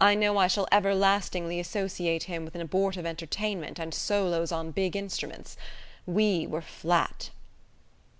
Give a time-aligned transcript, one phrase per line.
[0.00, 4.96] I know I shall everlastingly associate him with an abortive entertainment and solos on big
[4.96, 5.56] instruments.
[6.06, 7.30] We were flat."